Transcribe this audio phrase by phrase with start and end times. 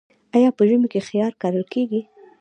[0.35, 2.01] آیا په ژمي کې خیار کرل کیږي؟